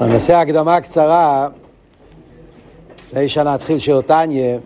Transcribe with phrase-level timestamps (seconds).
[0.00, 1.48] נעשה הקדמה קצרה,
[3.08, 4.56] לפני שנתחיל שיעור תניא,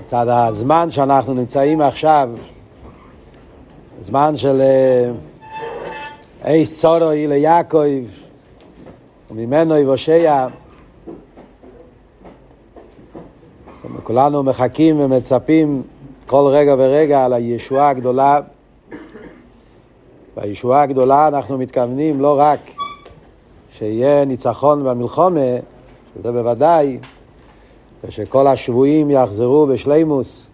[0.00, 2.30] מצד הזמן שאנחנו נמצאים עכשיו,
[4.02, 4.62] זמן של
[6.44, 8.04] אייס צורוי ליעקב,
[9.30, 10.46] וממנו יבושע.
[14.02, 15.82] כולנו מחכים ומצפים
[16.26, 18.40] כל רגע ורגע על הישועה הגדולה.
[20.36, 22.60] בישועה הגדולה אנחנו מתכוונים לא רק
[23.80, 25.56] שיהיה ניצחון במלחומה,
[26.14, 26.98] שזה בוודאי,
[28.04, 30.46] ושכל השבויים יחזרו בשלימוס,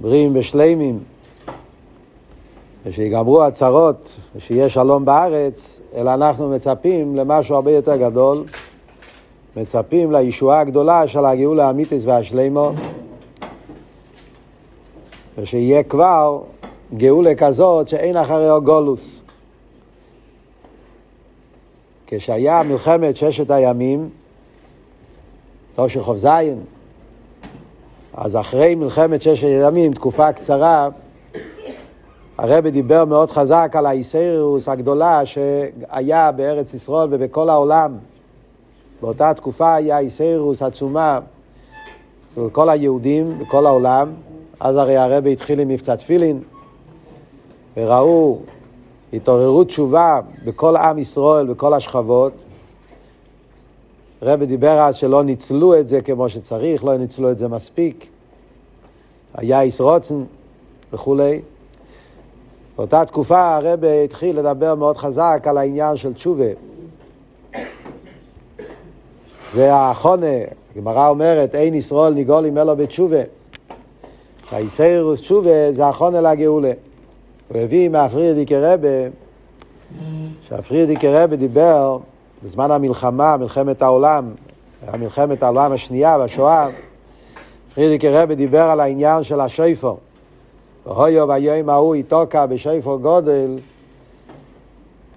[0.00, 0.98] בריאים ושלימים,
[2.86, 8.44] ושיגמרו הצרות, ושיהיה שלום בארץ, אלא אנחנו מצפים למשהו הרבה יותר גדול,
[9.56, 12.72] מצפים לישועה הגדולה של הגאולה האמיתיס והשלימו,
[15.38, 16.40] ושיהיה כבר
[16.96, 19.21] גאולה כזאת שאין אחריה גולוס.
[22.16, 24.08] כשהיה מלחמת ששת הימים,
[25.74, 26.60] תושך זין,
[28.14, 30.88] אז אחרי מלחמת ששת הימים, תקופה קצרה,
[32.38, 37.96] הרבי דיבר מאוד חזק על האיסרוס הגדולה שהיה בארץ ישראל ובכל העולם.
[39.00, 41.20] באותה תקופה היה איסרוס עצומה
[42.32, 44.12] אצל כל היהודים בכל העולם.
[44.60, 46.42] אז הרי הרבי התחיל עם מבצע תפילין,
[47.76, 48.38] וראו
[49.12, 52.32] התעוררות תשובה בכל עם ישראל, בכל השכבות.
[54.22, 58.06] הרבי דיבר אז שלא ניצלו את זה כמו שצריך, לא ניצלו את זה מספיק.
[59.34, 60.22] היה ישרוצן
[60.92, 61.40] וכולי.
[62.76, 66.44] באותה תקופה הרבי התחיל לדבר מאוד חזק על העניין של תשובה.
[69.54, 70.26] זה החונה,
[70.76, 73.22] הגמרא אומרת, אין ישראל ניגולים אלו בתשובה.
[74.50, 76.72] שהאיסרוס תשובה זה החונה לגאולה.
[77.52, 78.88] הוא הביא מהפרידיקי רבה,
[80.48, 81.98] שהפרידיקי רבה דיבר
[82.44, 84.30] בזמן המלחמה, מלחמת העולם,
[84.98, 86.68] מלחמת העולם השנייה בשואה,
[87.74, 89.98] פרידיקי רבה דיבר על העניין של השויפור.
[90.86, 93.58] והויו והיום ההוא איתוקה בשויפור גודל,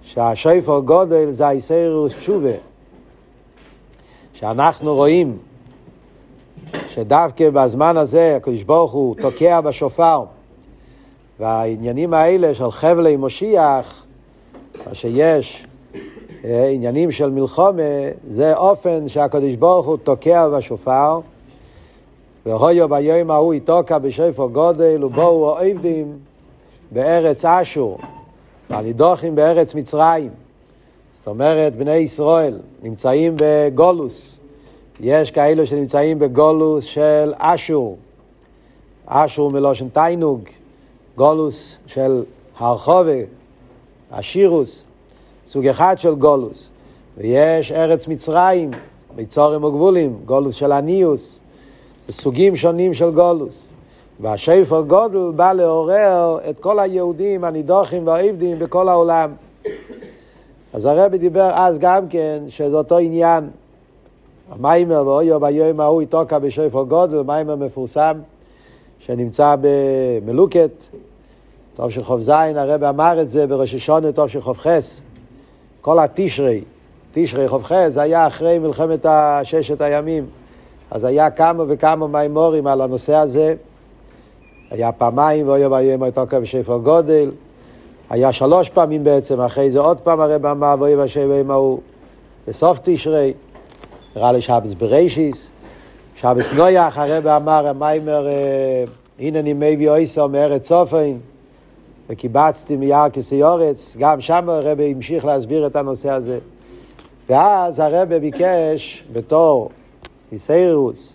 [0.02, 2.56] שהשויפור גודל זה האיסרוס תשובה.
[4.34, 5.38] שאנחנו רואים
[6.88, 10.24] שדווקא בזמן הזה הקדוש ברוך הוא תוקע בשופר
[11.40, 14.04] והעניינים האלה של חבלי משיח,
[14.86, 15.64] מה שיש,
[16.44, 17.82] אה, עניינים של מלחומה,
[18.30, 21.20] זה אופן שהקדוש ברוך הוא תוקע בשופר
[22.46, 26.18] והויו ביום ההוא יתוקע בשפר גודל ובואו העבדים
[26.92, 27.98] בארץ אשור
[28.70, 30.30] והנידוחים בארץ מצרים.
[31.18, 34.38] זאת אומרת, בני ישראל נמצאים בגולוס.
[35.00, 37.96] יש כאלו שנמצאים בגולוס של אשור.
[39.06, 40.40] אשור מלושן תיינוג.
[41.16, 42.22] גולוס של
[42.58, 43.20] הרחובה,
[44.12, 44.84] השירוס,
[45.46, 46.68] סוג אחד של גולוס.
[47.18, 48.70] ויש ארץ מצרים,
[49.14, 51.38] ביצורים וגבולים, גולוס של הניוס,
[52.10, 53.68] סוגים שונים של גולוס.
[54.20, 59.30] והשפר גודל בא לעורר את כל היהודים הנידוחים והעבדים בכל העולם.
[60.72, 63.48] אז הרבי דיבר אז גם כן שזה אותו עניין.
[64.50, 68.18] המיימר ואויו ביום ההוא איתוקה בשפר גודל, מיימר מפורסם.
[68.98, 70.70] שנמצא במלוקת,
[71.76, 74.08] טוב של חוב זין, הרב אמר את זה בראש השונה
[74.56, 75.00] חס.
[75.80, 76.60] כל התשרי,
[77.12, 79.06] תשרי חס, זה היה אחרי מלחמת
[79.42, 80.26] ששת הימים.
[80.90, 83.54] אז היה כמה וכמה מימורים על הנושא הזה.
[84.70, 87.30] היה פעמיים, ואויו ואויו מתוקה בשפר גודל.
[88.10, 91.80] היה שלוש פעמים בעצם, אחרי זה עוד פעם הרב אמר, ואויו ואויו ההוא.
[92.48, 93.32] בסוף תשרי,
[94.16, 95.48] נראה לי שבס בראשיס.
[96.20, 98.26] שבס נויח, הרב אמר, המיימר,
[99.18, 101.12] הנה אני מביא אויסו מארץ צופן,
[102.10, 106.38] וקיבצתי מיער כסיורץ, גם שם הרב המשיך להסביר את הנושא הזה.
[107.28, 109.70] ואז הרב ביקש, בתור
[110.32, 111.12] איסיירוס,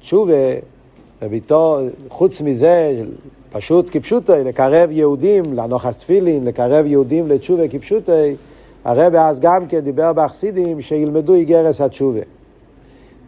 [0.00, 0.32] תשובה,
[1.22, 1.78] ובתור,
[2.08, 3.02] חוץ מזה,
[3.52, 8.36] פשוט כפשוטי, לקרב יהודים לנוחס תפילין, לקרב יהודים לתשובה כפשוטי,
[8.84, 12.20] הרב אז גם כן דיבר באחסידים שילמדו איגרס התשובה.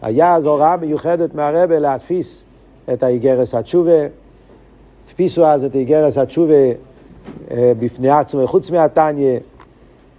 [0.03, 2.45] היה אז הוראה מיוחדת מהרבה להדפיס
[2.93, 4.07] את האיגרס התשובה.
[5.07, 6.55] הדפיסו אז את איגרס התשובה
[7.51, 9.39] בפני עצמו, חוץ מהתניא,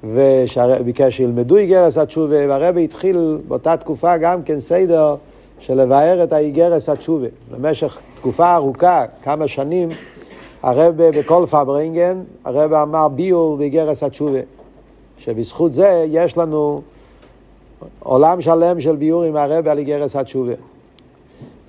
[0.03, 5.15] וביקש שילמדו איגרס התשובה, והרבי התחיל באותה תקופה גם כן סדר
[5.59, 7.27] של לבאר את האיגרס התשובה.
[7.51, 9.89] במשך תקופה ארוכה, כמה שנים,
[10.63, 14.39] הרבי בכל פארברענגען, הרבי אמר ביאור באיגרס התשובה.
[15.17, 16.81] שבזכות זה יש לנו
[17.99, 20.53] עולם שלם של ביאורים מהרבי על איגרס התשובה.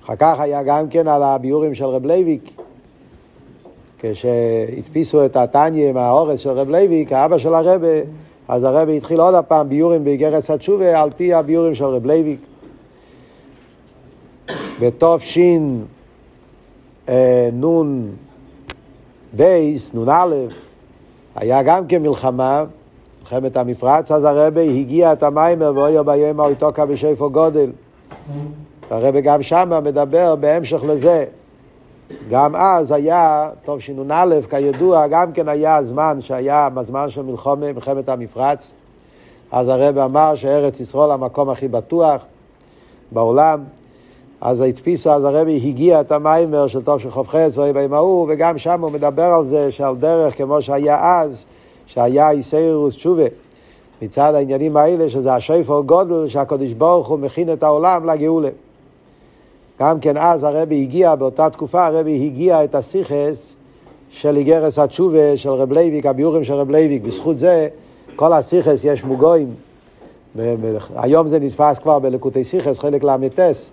[0.03, 2.58] אחר כך היה גם כן על הביאורים של רב לוי'ק,
[3.99, 7.87] כשהדפיסו את התניא עם ההערות של רב לוי'ק, האבא של הרבי
[8.47, 12.39] אז הרבי התחיל עוד הפעם ביאורים באיגרס התשובה על פי הביאורים של רב לוי'ק.
[14.81, 15.85] בתופשין
[17.09, 18.11] אה, נון
[19.33, 20.35] בייס, נון א',
[21.35, 22.63] היה גם כן מלחמה,
[23.21, 27.71] מלחמת המפרץ, אז הרבי הגיה את המאמר והיה ביום ההוא יתקע בשופר גדול.
[28.89, 31.25] הרבי גם שמה מדבר בהמשך לזה.
[32.29, 38.09] גם אז היה, טוב שנ"א כידוע, גם כן היה זמן שהיה בזמן של מלחומה, מלחמת
[38.09, 38.71] המפרץ.
[39.51, 42.25] אז הרב אמר שארץ ישראל המקום הכי בטוח
[43.11, 43.63] בעולם.
[44.41, 48.81] אז הדפיסו, אז הרבי הגיע את המיימר של טוב של חופכס ואיבי ההוא, וגם שם
[48.81, 51.45] הוא מדבר על זה שעל דרך כמו שהיה אז,
[51.85, 53.23] שהיה איסיירוס תשובה.
[54.01, 58.49] מצד העניינים האלה, שזה השפר גודל שהקדוש ברוך הוא מכין את העולם לגאולה.
[59.79, 63.55] גם כן אז הרבי הגיע, באותה תקופה הרבי הגיה את הסיכס
[64.09, 67.01] של איגרס התשובה של רב לייביק, הביורים של רב לייביק.
[67.03, 67.67] בזכות זה
[68.15, 69.53] כל הסיכס יש מוגהים.
[70.95, 73.69] היום זה נתפס כבר בלקוטי סיכס, חלק ל"ט.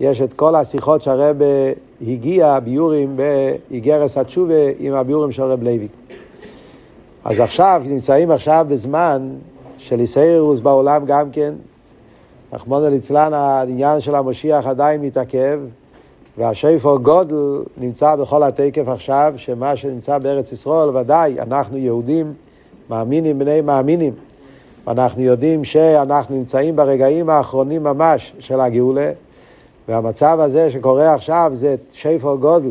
[0.00, 1.36] יש את כל השיחות שהרבי
[2.06, 5.90] הגיה, ביורים באיגרס התשובה עם הביורים של רב לייביק.
[7.24, 9.28] אז עכשיו, נמצאים עכשיו בזמן
[9.78, 11.54] של איסאירוס בעולם גם כן,
[12.52, 15.60] רחמנא ליצלן, העניין של המשיח עדיין מתעכב,
[16.38, 22.32] והשפר גודל נמצא בכל התקף עכשיו, שמה שנמצא בארץ ישראל, ודאי, אנחנו יהודים,
[22.90, 24.12] מאמינים בני מאמינים.
[24.86, 29.12] ואנחנו יודעים שאנחנו נמצאים ברגעים האחרונים ממש של הגאולה,
[29.88, 32.70] והמצב הזה שקורה עכשיו זה שפר גודל.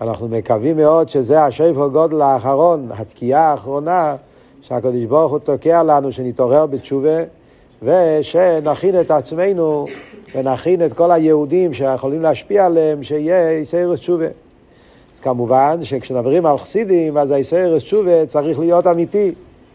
[0.00, 4.16] אנחנו מקווים מאוד שזה השפר גודל האחרון, התקיעה האחרונה,
[4.62, 7.37] שהקדוש ברוך הוא תוקע לנו, שנתעורר בתשובה.
[7.82, 9.86] ושנכין את עצמנו
[10.34, 14.26] ונכין את כל היהודים שיכולים להשפיע עליהם, שיהיה איסרס תשובה.
[14.26, 19.32] אז כמובן שכשנדברים על חסידים, אז האיסרס תשובה צריך להיות אמיתי,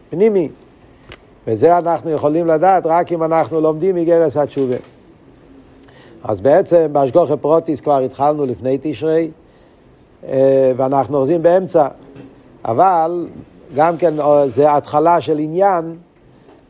[0.10, 0.50] פנימי.
[1.48, 4.76] וזה אנחנו יכולים לדעת רק אם אנחנו לומדים מגרס התשובה.
[6.24, 9.32] אז בעצם באשגוכי פרוטיס כבר התחלנו לפני תשרי,
[10.28, 11.88] אה, ואנחנו אוחזים באמצע.
[12.66, 13.28] אבל
[13.76, 15.96] גם כן אה, זה התחלה של עניין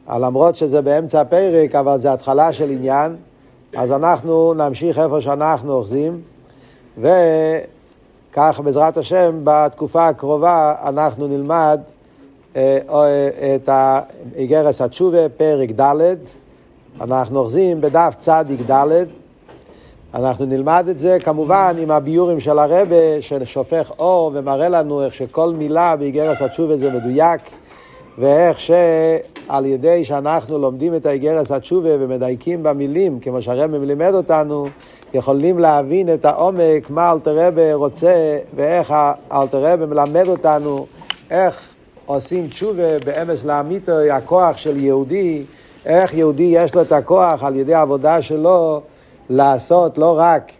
[0.09, 3.15] למרות שזה באמצע הפרק, אבל זה התחלה של עניין,
[3.75, 6.21] אז אנחנו נמשיך איפה שאנחנו אוחזים,
[6.97, 11.79] וכך בעזרת השם בתקופה הקרובה אנחנו נלמד
[12.55, 13.69] אה, אה, את
[14.35, 16.15] איגרס התשובה, פרק ד',
[17.01, 19.05] אנחנו אוחזים בדף צדיק ד',
[20.13, 25.53] אנחנו נלמד את זה כמובן עם הביורים של הרבה ששופך אור ומראה לנו איך שכל
[25.53, 27.41] מילה באיגרס התשובה זה מדויק
[28.17, 34.67] ואיך שעל ידי שאנחנו לומדים את האיגרס התשובה ומדייקים במילים, כמו שהרמב"ם לימד אותנו,
[35.13, 38.93] יכולים להבין את העומק, מה אלתרבה רוצה ואיך
[39.31, 40.85] אלתרבה מלמד אותנו
[41.31, 41.73] איך
[42.05, 45.43] עושים תשובה באמס לאמיתו, הכוח של יהודי,
[45.85, 48.81] איך יהודי יש לו את הכוח על ידי העבודה שלו
[49.29, 50.51] לעשות לא רק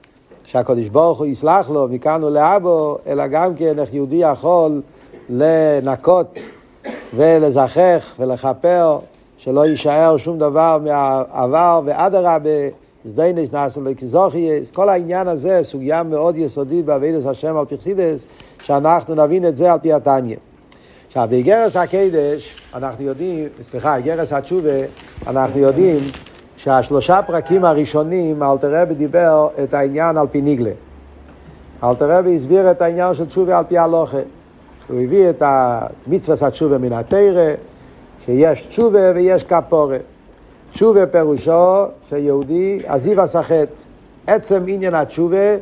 [0.46, 4.82] שהקדוש ברוך הוא יסלח לו מכאן ולאבו, אלא גם כן איך יהודי יכול
[5.30, 6.40] לנקות
[7.16, 9.00] ולזכך ולכפר,
[9.38, 12.50] שלא יישאר שום דבר מהעבר, ואדרבה,
[13.06, 18.26] זדיינס נעשה לכזוכייס, כל העניין הזה, סוגיה מאוד יסודית בעבידת השם על פרסידס,
[18.64, 20.36] שאנחנו נבין את זה על פי התניא.
[21.08, 24.70] עכשיו, באיגרס הקדש, אנחנו יודעים, סליחה, איגרס התשובה,
[25.28, 26.00] אנחנו יודעים
[26.58, 30.72] שהשלושה פרקים הראשונים, אלתרבי דיבר את העניין על פי ניגלה.
[31.84, 34.18] אלתרבי הסביר את העניין של תשובה על פי הלוכה.
[34.88, 37.54] הוא הביא את המצווה התשובה מן התרא,
[38.26, 39.98] שיש תשובה ויש כפורה.
[40.72, 43.68] תשובה פירושו שיהודי עזיב הסחט.
[44.28, 45.56] עצם עניין התשובה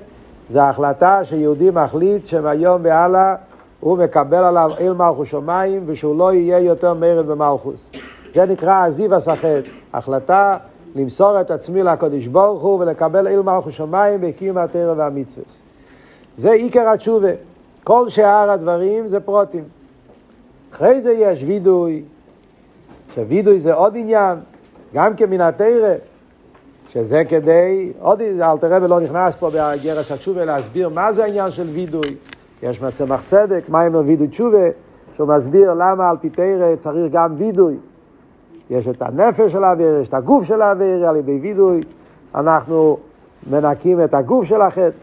[0.49, 3.35] זה החלטה שיהודי מחליט שמהיום והלאה
[3.79, 7.89] הוא מקבל עליו אל מלכוס שמיים ושהוא לא יהיה יותר מרד במלכוס.
[8.33, 9.63] זה נקרא עזיב הסחט,
[9.93, 10.57] החלטה
[10.95, 15.43] למסור את עצמי לקדוש ברוך הוא ולקבל אל מלכוס שמיים בקיום התרא והמצווה.
[16.37, 17.50] זה עיקר התשובה.
[17.83, 19.63] כל שאר הדברים זה פרוטים.
[20.73, 22.03] אחרי זה יש וידוי,
[23.15, 24.37] שווידוי זה עוד עניין,
[24.93, 25.93] גם כמן התרא,
[26.89, 31.63] שזה כדי, עוד אלתר רבי לא נכנס פה בגרס התשובה להסביר מה זה העניין של
[31.63, 32.15] וידוי.
[32.63, 34.67] יש מצמח צדק, מה עם וידוי תשובה,
[35.15, 37.77] שהוא מסביר למה על פי תרא צריך גם וידוי.
[38.69, 41.81] יש את הנפש של האוויר, יש את הגוף של האוויר, על ידי וידוי
[42.35, 42.97] אנחנו
[43.49, 44.97] מנקים את הגוף של החטא.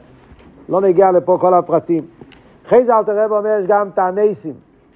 [0.68, 2.04] לא נגיע לפה כל הפרטים.
[2.68, 4.54] אחרי זה אלתר רב אומר, יש גם תעניסים,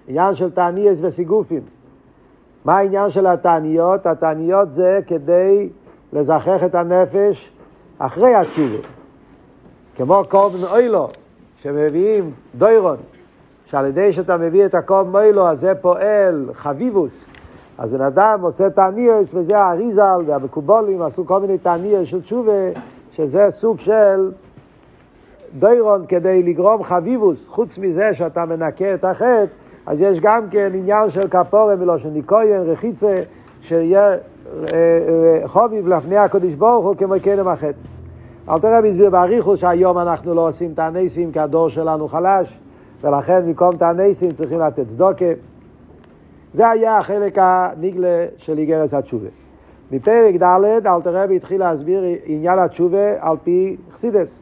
[0.08, 1.62] עניין של תעניאס וסיגופים.
[2.64, 4.06] מה העניין של התעניות?
[4.06, 5.68] התעניות זה כדי
[6.12, 7.52] לזכח את הנפש
[7.98, 8.78] אחרי התשובה.
[9.96, 11.08] כמו קורבן אוילו,
[11.56, 12.96] שמביאים דוירון,
[13.66, 17.26] שעל ידי שאתה מביא את הקורבן אוילו, אז זה פועל חביבוס,
[17.78, 22.80] אז בן אדם עושה תעניאס, וזה האריזל והמקובולים עשו כל מיני תעניאס של תשובה,
[23.12, 24.32] שזה סוג של
[25.58, 29.46] דוירון כדי לגרום חביבוס, חוץ מזה שאתה מנקה את החטא,
[29.86, 33.22] אז יש גם כן עניין של כפורם מלושן ניקויין, רחיצה,
[33.60, 34.16] שיהיה אה,
[34.72, 37.78] אה, חוביב לפני הקדוש ברוך הוא כמו קדם החטא.
[38.48, 42.58] אל תראה הסביר באריכוס שהיום אנחנו לא עושים תעניסים כי הדור שלנו חלש,
[43.02, 45.24] ולכן במקום תעניסים צריכים לתת צדוקה.
[46.54, 49.28] זה היה החלק הנגלה של איגרס התשובה.
[49.90, 54.38] מפרק ד' אלתרבי התחיל להסביר עניין התשובה על פי חסידס.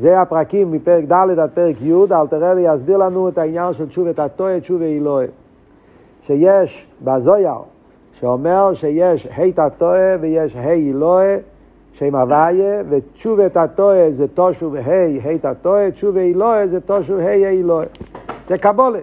[0.00, 4.60] זה הפרקים מפרק ד' עד פרק י', אלתרבי יסביר לנו את העניין של תשובת הטועה,
[4.60, 5.24] תשובה אילוה.
[6.26, 7.54] שיש בזויר,
[8.12, 11.36] שאומר שיש ה' הטועה ויש ה' אילוה,
[11.92, 17.84] שם הוויה, ותשובת הטועה זה תושו וה', ה' הטועה, תשובה אילוה זה תושו ה' אילוה.
[18.48, 18.98] זה קבולה.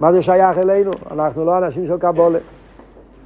[0.00, 0.90] מה זה שייך אלינו?
[1.10, 2.38] אנחנו לא אנשים של קבולה.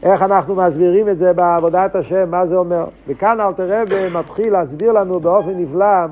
[0.02, 2.84] איך אנחנו מסבירים את זה בעבודת השם, מה זה אומר?
[3.08, 6.06] וכאן אלתר רבי מתחיל להסביר לנו באופן נפלא,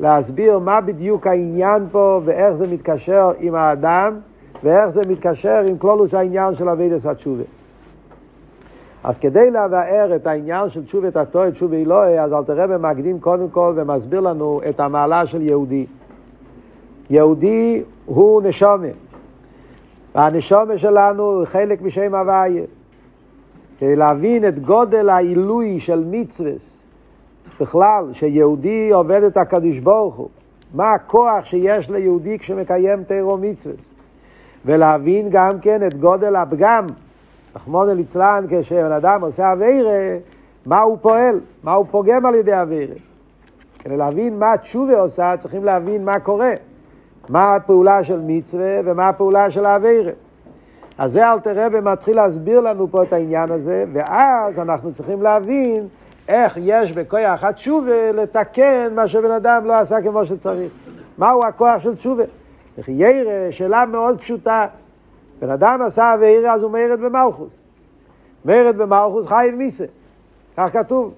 [0.00, 4.18] להסביר מה בדיוק העניין פה ואיך זה מתקשר עם האדם
[4.62, 7.44] ואיך זה מתקשר עם כלולוס העניין של אבידס התשובה.
[9.04, 13.48] אז כדי לבאר את העניין של תשובת התועה, תשובה אלוהי, אז אלתר רבי מקדים קודם
[13.48, 15.86] כל ומסביר לנו את המעלה של יהודי.
[17.10, 18.86] יהודי הוא נשומה.
[20.14, 22.64] והנשומה שלנו הוא חלק משם הוויה.
[23.78, 26.75] כדי להבין את גודל העילוי של מצווס,
[27.60, 30.28] בכלל, שיהודי עובד את הקדוש ברוך הוא,
[30.74, 33.94] מה הכוח שיש ליהודי כשמקיים תירו מצווס,
[34.64, 36.86] ולהבין גם כן את גודל הפגם,
[37.56, 40.16] רחמון ליצלן, כשבן אדם עושה אביירה,
[40.66, 42.94] מה הוא פועל, מה הוא פוגם על ידי אביירה.
[43.78, 46.52] כדי להבין מה תשובה עושה, צריכים להבין מה קורה.
[47.28, 50.12] מה הפעולה של מצווה ומה הפעולה של האווירה.
[50.98, 55.88] אז זה אלתר רבי מתחיל להסביר לנו פה את העניין הזה, ואז אנחנו צריכים להבין
[56.28, 60.72] איך יש בכוח התשובה לתקן מה שבן אדם לא עשה כמו שצריך.
[61.18, 62.24] מהו הכוח של תשובה?
[62.88, 64.66] ירא, שאלה מאוד פשוטה.
[65.40, 67.60] בן אדם עשה אווירה אז הוא מרד במלכוס.
[68.44, 69.84] מרד במלכוס חייב מיסה.
[70.56, 71.14] כך כתוב.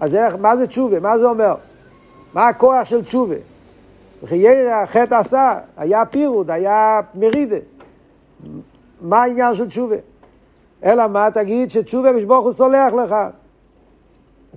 [0.00, 1.00] אז איך, מה זה תשובה?
[1.00, 1.54] מה זה אומר?
[2.34, 3.34] מה הכוח של תשובה?
[4.22, 7.56] וכי ירא החטא עשה, היה פירוד, היה מרידה.
[9.00, 9.96] מה העניין של תשובה?
[10.84, 13.16] אלא מה, תגיד שתשובה הקדוש סולח לך.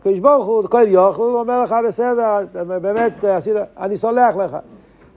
[0.01, 2.38] הקדוש ברוך הוא, כל יוכל, הוא אומר לך, בסדר,
[2.81, 4.58] באמת, עשית, אני סולח לך.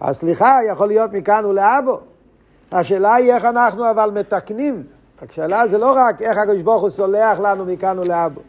[0.01, 1.99] הסליחה יכול להיות מכאן ולאבו.
[2.73, 4.83] השאלה היא איך אנחנו אבל מתקנים.
[5.23, 8.41] השאלה זה לא רק איך הקדוש ברוך הוא סולח לנו מכאן ולאבו.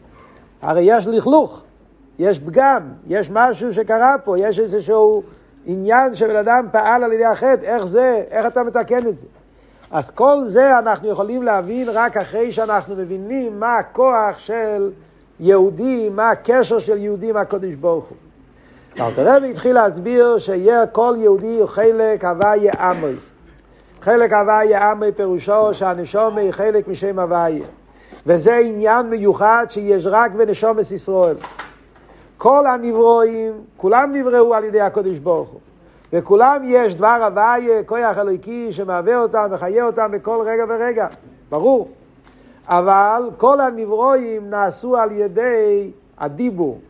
[0.62, 1.62] הרי יש לכלוך,
[2.18, 5.22] יש פגם, יש משהו שקרה פה, יש איזשהו
[5.66, 9.26] עניין שבן אדם פעל על ידי החטא, איך זה, איך אתה מתקן את זה.
[9.90, 14.90] אז כל זה אנחנו יכולים להבין רק אחרי שאנחנו מבינים מה הכוח של
[15.40, 18.16] יהודי, מה הקשר של יהודי עם הקודש ברוך הוא.
[19.00, 23.16] אלתר התחיל להסביר שיהיה כל יהודי הוא חלק הוויה עמי.
[24.00, 27.64] חלק הוויה עמי פירושו שהנשומה היא חלק משם הוויה.
[28.26, 31.36] וזה עניין מיוחד שיש רק בנשומת ישראל.
[32.38, 35.60] כל הנברואים, כולם נבראו על ידי הקודש ברוך הוא.
[36.12, 41.06] וכולם יש דבר הוויה, כוח אלוהיקי שמהווה אותם, מחיה אותם בכל רגע ורגע,
[41.50, 41.88] ברור.
[42.68, 46.80] אבל כל הנברואים נעשו על ידי הדיבור,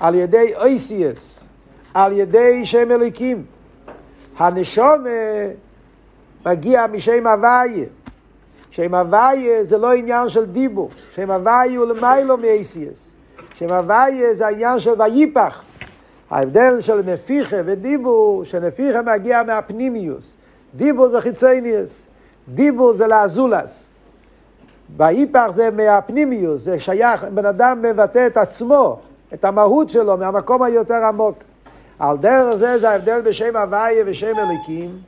[0.00, 1.38] על ידי אויסיאס,
[1.94, 3.44] על ידי שם אלוהיקים.
[4.38, 5.04] הנשום
[6.46, 7.86] מגיע משם הוויה.
[8.70, 13.10] שם הוויה זה לא עניין של דיבור, שם הוויה הוא למיילו מאייסיאס.
[13.54, 15.62] שם הוויה זה העניין של ויפח.
[16.30, 20.36] ההבדל של נפיחה ודיבור, שנפיחה מגיע מהפנימיוס.
[20.74, 22.06] דיבור זה חיצייניוס.
[22.48, 23.91] דיבור זה לאזולס.
[24.96, 28.98] ויפח זה מהפנימיוס, זה שייך, בן אדם מבטא את עצמו,
[29.34, 31.34] את המהות שלו, מהמקום היותר עמוק.
[31.98, 34.98] על דרך זה זה ההבדל בשם הוויה ושם אליקים.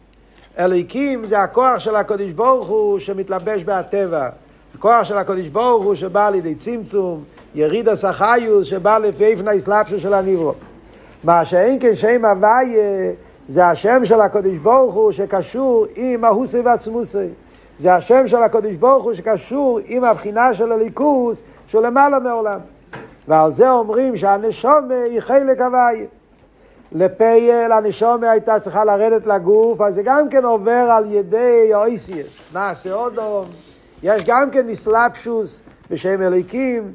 [0.59, 4.29] אליקים זה הכוח של הקדוש ברוך הוא שמתלבש בהטבע.
[4.75, 7.25] הכוח של הקדוש ברוך הוא שבא לידי צמצום,
[7.55, 10.53] יריד הסחיוס שבא לפי איפן האסלאפשו של הניברו.
[11.25, 13.13] מה שאין כן שם הוויה
[13.49, 17.29] זה השם של הקדוש ברוך הוא שקשור עם ההוסי ועצמוסי.
[17.79, 22.61] זה השם של הקדוש ברוך הוא שקשור עם הבחינה של הליכוס שהוא למעלה מעולם.
[23.29, 26.07] ועל זה אומרים שהנשומה היא חלק הוויה.
[26.93, 32.27] לפייל הנשומה הייתה צריכה לרדת לגוף, אז זה גם כן עובר על ידי האויסיאס.
[32.53, 33.47] נעשה אודום.
[34.03, 36.93] יש גם כן נסלפשוס בשם אליקים.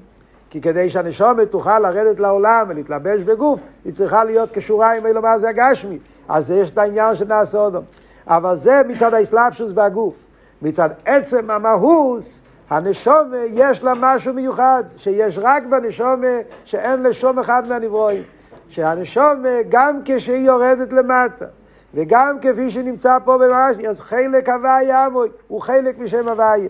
[0.50, 5.50] כי כדי שהנשומת תוכל לרדת לעולם ולהתלבש בגוף, היא צריכה להיות קשורה עם אלומה זה
[5.50, 5.98] הגשמי.
[6.30, 7.84] אז יש את העניין של נעשה אודום.
[8.28, 10.14] אבל זה מצד האסלאפשוס והגוף.
[10.62, 18.24] מצד עצם המהוס, הנשומה יש לה משהו מיוחד, שיש רק בנשומה שאין לשום אחד מהנברואים.
[18.70, 21.46] שהנשומה גם כשהיא יורדת למטה,
[21.94, 26.70] וגם כפי שנמצא פה במעשי, אז חלק הוויה עמוי, הוא חלק משם הוויה.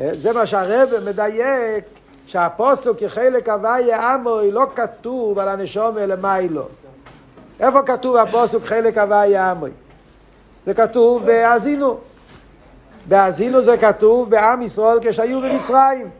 [0.00, 1.84] אה, זה מה שהרב מדייק,
[2.26, 6.68] שהפוסוק כחלק הוויה עמוי לא כתוב על הנשומה למיילו.
[7.60, 9.70] איפה כתוב הפוסוק חלק הוויה עמוי?
[10.66, 11.98] זה כתוב בהאזינו.
[13.08, 16.10] בהאזינו זה כתוב בעם ישראל כשהיו במצרים.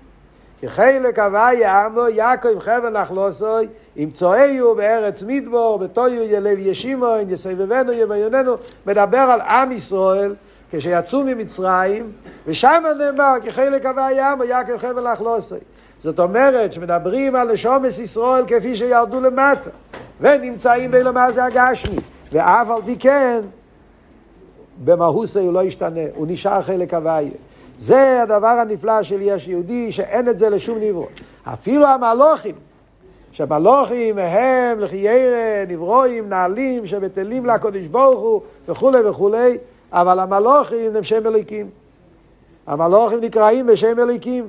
[0.62, 7.92] כחלק הוויה עמו יעקב חבל נחלוסוי אם צועיו בארץ מדבור בתויו ילל ישימו אם יסבבנו
[7.92, 10.34] יביוננו מדבר על עם ישראל
[10.72, 12.12] כשיצאו ממצרים
[12.46, 15.58] ושם נאמר כחלק הוויה עמו יעקב חבל נחלוסוי
[16.02, 19.70] זאת אומרת שמדברים על לשומס ישראל כפי שירדו למטה
[20.20, 21.98] ונמצאים בלמה זה הגשמי
[22.32, 23.40] ואף על פי כן
[24.84, 27.30] במהוסי הוא לא ישתנה, הוא נשאר חלק הוויה.
[27.78, 31.06] זה הדבר הנפלא של יש יהודי, שאין את זה לשום נברו.
[31.44, 32.54] אפילו המלוכים,
[33.32, 39.58] שמלוכים הם לחיירה, נברואים, נעלים, שבטלים לקודש ברוך הוא וכולי וכולי,
[39.92, 41.66] אבל המלוכים הם שם אליקים.
[42.66, 44.48] המלוכים נקראים בשם אליקים.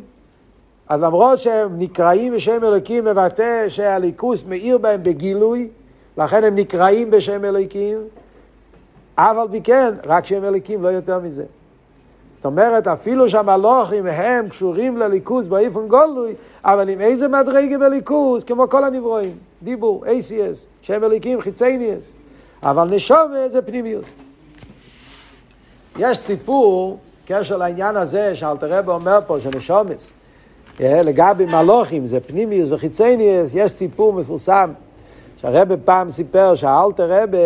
[0.90, 5.70] אז למרות שהם נקראים בשם אלוקים, מבטא שהליכוס מאיר בהם בגילוי,
[6.18, 7.98] לכן הם נקראים בשם אלוקים,
[9.16, 11.44] אף על פי כן, רק שהם אליקים, לא יותר מזה.
[12.36, 18.70] זאת אומרת, אפילו שהמלוכים הם קשורים לליכוז באיפן גולוי, אבל עם איזה מדרגה בליכוז, כמו
[18.70, 22.12] כל הנברואים, דיבור, ACS, שהם אליקים, חיצייניאס.
[22.64, 24.06] אבל נשומת זה פנימיוס.
[25.98, 30.12] יש סיפור, קשר לעניין הזה, שאלתרבה אומר פה, שנשומס,
[30.82, 34.72] אה, לגבי מלוכים, זה פנימיוס וחיצייניאס, יש סיפור מפורסם,
[35.38, 37.38] שהרבה פעם סיפר שהאלתרבה,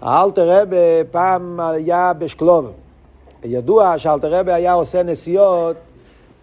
[0.00, 2.72] האלתר רבה פעם היה בשקלוב.
[3.44, 5.76] ידוע שאלתר רבה היה עושה נסיעות,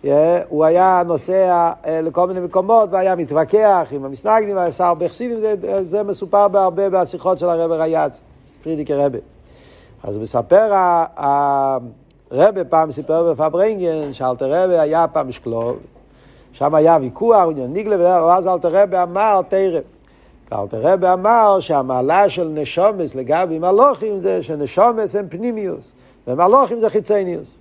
[0.05, 5.39] אה, הוא היה נוסע אה, לכל מיני מקומות והיה מתווכח עם המסנגדים, ועשה הרבה חסידים,
[5.39, 5.55] זה,
[5.87, 8.19] זה מסופר בהרבה בשיחות של הרב ריאץ,
[8.63, 9.19] פרידיקי רבה.
[10.03, 10.71] אז מספר
[12.31, 15.77] הרבה פעם סיפר בפברנגן שאלתר רבה היה פעם בשקלוב,
[16.53, 19.81] שם היה ויכוח, ניגלה, ואז אלתר רבה אמר תרם.
[20.53, 25.93] ואלתר רבי אמר שהמעלה של נשומס לגבי מלוכים זה שנשומס הם פנימיוס,
[26.27, 27.55] ומלוכים זה חיצניוס.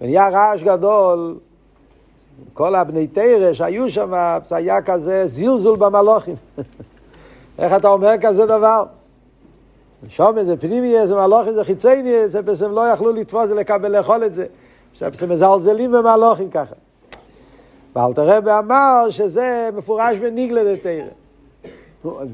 [0.00, 1.36] ונהיה רעש גדול,
[2.54, 6.34] כל הבני תרא שהיו שם, היה כזה זלזול במלוכים.
[7.58, 8.84] איך אתה אומר כזה דבר?
[10.06, 14.46] נשומס זה פנימיוס ומלוכים זה חיצניוס, זה לא יכלו לתפוס ולקבל לאכול את זה.
[14.98, 16.74] זה מזלזלים במלוכים ככה.
[17.96, 21.23] ואלתר רבי אמר שזה מפורש בניגלה דתרא.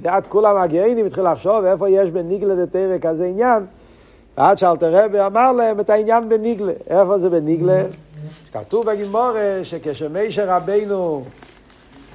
[0.04, 3.66] עד כולם הגאינים התחיל לחשוב איפה יש בניגלה דתרא כזה עניין,
[4.36, 6.72] עד שאלתר רבי אמר להם את העניין בניגלה.
[6.90, 7.82] איפה זה בניגלה?
[8.52, 11.24] כתוב בגימורה שכשמישר רבינו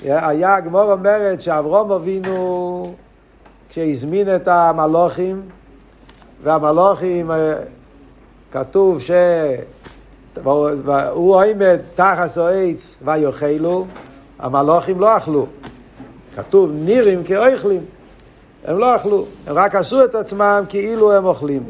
[0.03, 2.93] היה, הגמור אומרת שאברום אבינו
[3.69, 5.41] כשהזמין את המלוכים,
[6.43, 7.53] והמלוכים, אה,
[8.51, 9.11] כתוב ש...
[11.11, 13.85] הוא עומד תחס או עץ ויאכלו,
[14.39, 15.45] המלוכים לא אכלו.
[16.35, 17.85] כתוב נירים כאוכלים.
[18.65, 21.63] הם לא אכלו, הם רק עשו את עצמם כאילו הם אוכלים.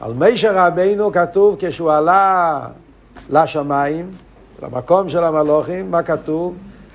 [0.00, 2.60] על מישר רבינו כתוב כשהוא עלה
[3.30, 4.10] לשמיים,
[4.62, 6.54] למקום של המלוכים, מה כתוב?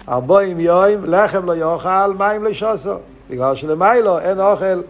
[0.09, 2.93] ארבעים יוים, לחם לא יאכל, מים לא ישוסו.
[3.29, 4.81] בגלל שלמיילו אין אוכל,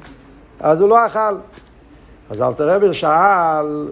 [0.59, 1.35] אז הוא לא אכל.
[2.29, 3.87] אז אלתר רבי שאל,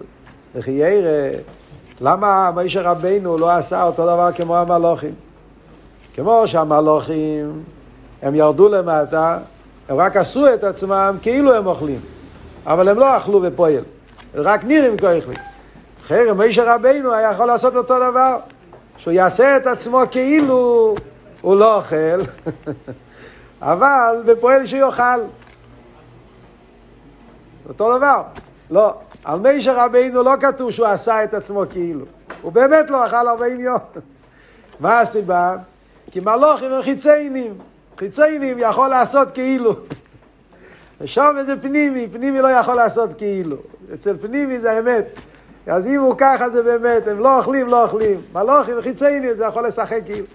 [0.54, 1.38] וכי ירא,
[2.00, 5.25] למה מישר רבינו לא עשה אותו דבר כמו המלוכים?
[6.16, 7.62] כמו שהמלוכים,
[8.22, 9.38] הם ירדו למטה,
[9.88, 12.00] הם רק עשו את עצמם כאילו הם אוכלים,
[12.66, 13.84] אבל הם לא אכלו בפועל,
[14.34, 15.38] רק נירים כואכלים.
[16.02, 18.36] אחרי משה רבינו היה יכול לעשות אותו דבר,
[18.98, 20.94] שהוא יעשה את עצמו כאילו
[21.40, 22.20] הוא לא אוכל,
[23.62, 25.20] אבל בפועל שיאכל.
[27.68, 28.22] אותו דבר.
[28.70, 32.04] לא, על משה רבינו לא כתוב שהוא עשה את עצמו כאילו.
[32.42, 33.78] הוא באמת לא אכל 40 יום.
[34.80, 35.56] מה הסיבה?
[36.10, 37.54] כי מלוכים הם חיציינים.
[37.98, 39.74] חיציינים יכול לעשות כאילו.
[41.00, 43.56] ושם זה פנימי, פנימי לא יכול לעשות כאילו.
[43.94, 45.04] אצל פנימי זה האמת.
[45.66, 48.20] אז אם הוא ככה זה באמת, הם לא אוכלים, לא אוכלים.
[48.32, 50.26] מלוכים וחיציינים זה יכול לשחק כאילו.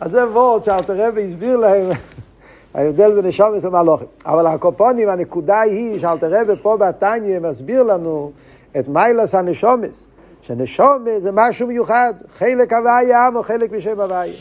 [0.00, 1.90] אז זה וורד שאלתר רבי הסביר להם
[2.74, 4.06] ההבדל בין נשומת למלוכים.
[4.26, 8.32] אבל הקופונים, הנקודה היא שאלתר רבי פה בתניא מסביר לנו
[8.78, 10.06] את מיילס הנשומס.
[10.42, 14.34] שנשומת זה משהו מיוחד, חלק הוויה או חלק משם הוויה.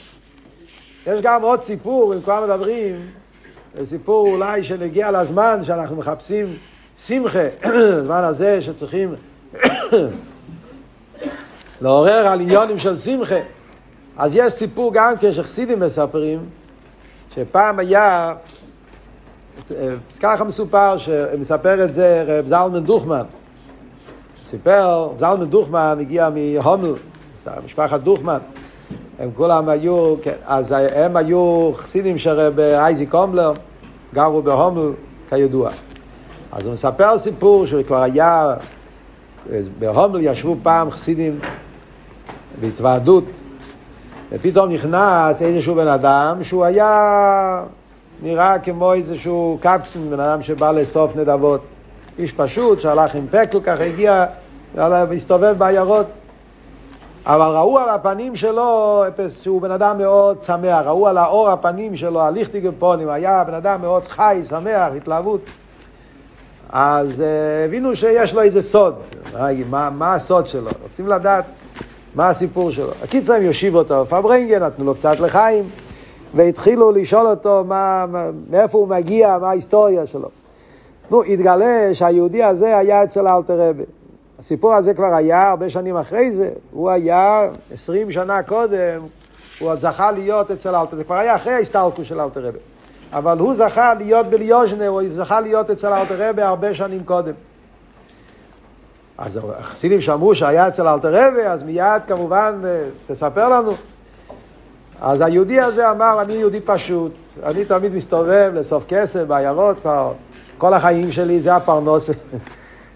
[1.07, 3.09] יש גם עוד סיפור, אם כבר מדברים,
[3.83, 6.45] סיפור אולי שנגיע לזמן שאנחנו מחפשים
[6.97, 7.39] שמחה,
[7.99, 9.15] הזמן הזה שצריכים
[11.81, 13.39] לעורר על עניונים של שמחה.
[14.17, 16.39] אז יש סיפור גם כן שחסידים מספרים,
[17.35, 18.33] שפעם היה,
[20.19, 23.23] ככה מסופר, שמספר את זה רב זלמן דוכמן.
[24.45, 26.93] סיפר, זלמן דוכמן הגיע מהומל,
[27.65, 28.39] משפחת דוכמן.
[29.19, 33.53] הם כולם היו, כן, אז הם היו חסידים של רב אייזיק קומלר,
[34.13, 34.91] גרו בהומל,
[35.29, 35.69] כידוע.
[36.51, 38.55] אז הוא מספר סיפור שכבר היה,
[39.79, 41.39] בהומל ישבו פעם חסידים
[42.61, 43.23] בהתוועדות,
[44.31, 47.63] ופתאום נכנס איזשהו בן אדם שהוא היה
[48.23, 51.61] נראה כמו איזשהו קפסן, בן אדם שבא לאסוף נדבות.
[52.19, 54.25] איש פשוט שהלך עם פקל, ככה הגיע,
[54.75, 56.05] והסתובב בעיירות.
[57.25, 59.03] אבל ראו על הפנים שלו
[59.41, 63.81] שהוא בן אדם מאוד שמח, ראו על האור הפנים שלו, הליכטיגר פונים, היה בן אדם
[63.81, 65.41] מאוד חי, שמח, התלהבות.
[66.69, 68.95] אז uh, הבינו שיש לו איזה סוד,
[69.69, 71.45] מה, מה הסוד שלו, רוצים לדעת
[72.15, 72.91] מה הסיפור שלו.
[73.03, 75.63] הקיצר הם יושיבו אותו בפברנגן, נתנו לו קצת לחיים,
[76.35, 78.05] והתחילו לשאול אותו מה,
[78.49, 80.29] מאיפה הוא מגיע, מה ההיסטוריה שלו.
[81.11, 83.83] נו, התגלה שהיהודי הזה היה אצל אלתר רבי.
[84.43, 89.01] הסיפור הזה כבר היה הרבה שנים אחרי זה, הוא היה עשרים שנה קודם,
[89.59, 92.57] הוא עוד זכה להיות אצל אלתר, זה כבר היה אחרי ההסתלקות של אלתר רבי.
[93.13, 97.33] אבל הוא זכה להיות בליוז'נה, הוא זכה להיות אצל אלתר רבי הרבה שנים קודם.
[99.17, 103.71] אז החסידים שמעו שהיה אצל אלתר רבי, אז מיד כמובן אה, תספר לנו.
[105.01, 107.11] אז היהודי הזה אמר, אני יהודי פשוט,
[107.43, 109.77] אני תמיד מסתובב לאסוף כסף בעיירות
[110.57, 112.09] כל החיים שלי זה הפרנוס.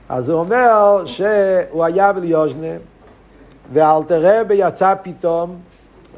[0.10, 2.76] אז הוא אומר שהוא היה בליוז'נה,
[3.74, 5.56] ואלתר רבי יצא פתאום,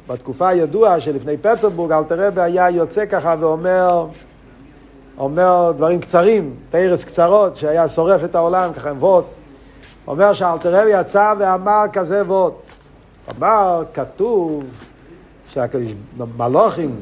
[0.07, 4.05] בתקופה הידועה שלפני פטרבורג, אלתר רבי היה יוצא ככה ואומר,
[5.17, 9.25] אומר דברים קצרים, פרס קצרות, שהיה שורף את העולם, ככה עם ווט.
[10.07, 12.53] אומר שאלתר רבי יצא ואמר כזה ווט.
[13.37, 14.63] אמר, כתוב
[15.49, 17.01] שהמלוכים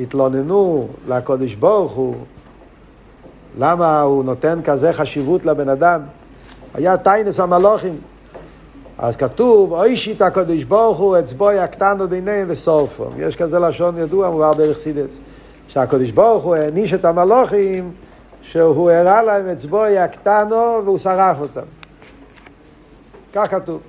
[0.00, 2.14] התלוננו לקודש ברוך הוא
[3.58, 6.00] למה הוא נותן כזה חשיבות לבן אדם?
[6.74, 7.96] היה טיינס המלוכים.
[8.98, 13.04] אז כתוב, אוישית הקדוש ברוך הוא אצבוי הקטנו ביניהם וסורפו.
[13.18, 15.18] יש כזה לשון ידוע, מובן בערך סידץ.
[15.68, 17.90] שהקדוש ברוך הוא העניש את המלוכים,
[18.42, 21.66] שהוא הראה להם אצבוי הקטנו והוא שרף אותם.
[23.34, 23.80] כך כתוב.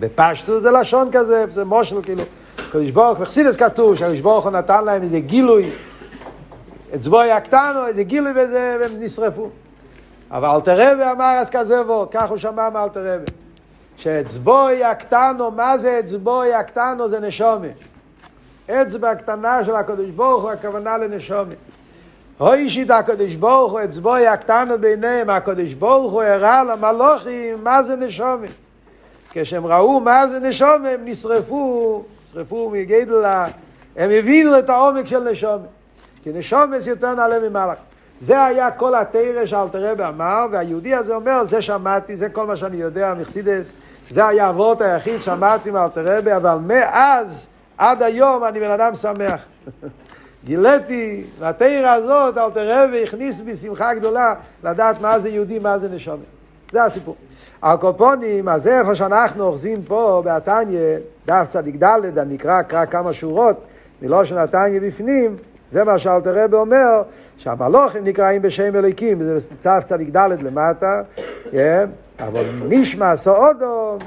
[0.00, 2.22] בפשטו זה לשון כזה, זה מושל כאילו.
[2.70, 5.70] קדוש ברוך בחסידס כתוב שהקדוש ברוך הוא נתן להם איזה גילוי
[6.94, 9.48] אצבוי הקטנו, איזה גילוי וזה, והם נשרפו.
[10.30, 13.32] אבל אלתר רבי אמר אז כזה וורד, כך הוא שמע מאלתר רבי.
[13.96, 17.08] שאצבוי הקטנו, מה זה אצבוי הקטנו?
[17.08, 17.66] זה נשומה.
[18.70, 21.54] אצבע הקטנה של הקדוש ברוך הוא, הכוונה לנשומה.
[22.38, 27.96] הוי שיט הקדוש ברוך הוא, אצבוי הקטנו ביניהם, הקדוש ברוך הוא הראה למלוכים מה זה
[27.96, 28.46] נשומה.
[29.30, 33.46] כשהם ראו מה זה נשומה, הם נשרפו, נשרפו מגדלה,
[33.96, 35.66] הם הבינו את העומק של נשומה.
[36.22, 37.78] כי נשומס יותר נעלה ממלאך.
[38.20, 42.56] זה היה כל התרא שאלתר רבי אמר, והיהודי הזה אומר, זה שמעתי, זה כל מה
[42.56, 43.72] שאני יודע מחסידס,
[44.10, 47.46] זה היה האבות היחיד שמעתי מאלתר רבי, אבל מאז
[47.78, 49.40] עד היום אני בן אדם שמח.
[50.44, 55.88] גיליתי, והתרא הזאת, אלתר רבי הכניס בי שמחה גדולה לדעת מה זה יהודי, מה זה
[55.88, 56.18] נשומת.
[56.72, 57.16] זה הסיפור.
[57.62, 63.56] הקופונים, אז איפה שאנחנו אוחזים פה בעתניה, דף צדיק ד', אני אקרא, כמה שורות
[64.02, 65.36] מלושן עתניה בפנים,
[65.72, 67.02] זה מה שאלתר רבי אומר,
[67.38, 71.02] שהמלוכים נקראים בשם אליקים, זה צף צדיק ד' למטה,
[71.50, 71.90] כן?
[72.20, 73.98] אבל נשמע סעודו,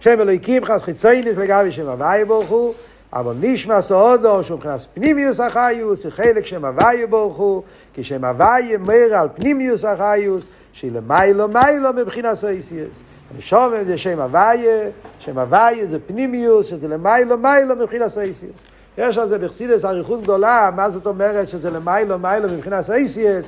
[0.00, 2.74] שם אליקים חס חיצייניס לגבי שם הוויה ברוך הוא,
[3.12, 7.62] אבל נשמע סעודו, שהוא מבחינת פנימיוס החיוס, זה חלק שם הוויה ברוך הוא,
[7.94, 12.96] כי שם הוויה מר על פנימיוס החיוס, שהיא למיילו מיילו מבחינת סויסיוס.
[13.34, 18.56] הנשומת זה שם הוויה, שם הוויה זה פנימיוס, שזה למיילו מיילו מבחינת סויסיוס.
[18.98, 23.44] יש על זה בחסידס אריכות גדולה, מה זאת אומרת שזה למיילו מיילו מבחינת אייסיאס,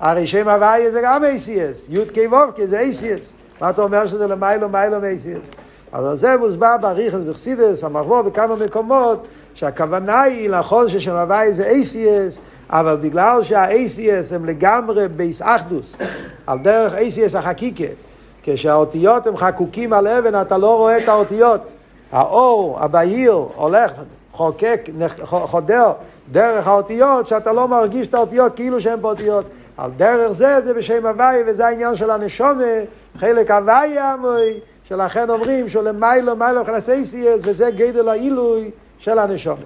[0.00, 4.26] הרי שם הוויה זה גם אייסיאס, י' קי ו' זה אייסיאס, מה אתה אומר שזה
[4.26, 5.42] למיילו מיילו מאייסיאס?
[5.92, 12.38] אז זה מוסבר באריכס בחסידס, המחבור בכמה מקומות, שהכוונה היא נכון ששם הוויה זה אייסיאס,
[12.70, 15.92] אבל בגלל שהאייסיאס הם לגמרי בייס אחדוס,
[16.46, 17.84] על דרך אייסיאס החקיקה,
[18.42, 21.60] כשהאותיות הם חקוקים על אבן, אתה לא רואה את האותיות.
[22.12, 23.92] האור, הבהיר, הולך,
[24.38, 24.80] חוקק,
[25.24, 25.92] חודר
[26.32, 29.46] דרך האותיות, שאתה לא מרגיש את האותיות כאילו שהן באותיות.
[29.76, 32.64] על דרך זה, זה בשם הוואי, וזה העניין של הנשומה,
[33.18, 39.62] חלק הוואי המוי, שלכן אומרים שלמיילו מיילו מבחינת אייסיאס, וזה גדל העילוי של הנשומה.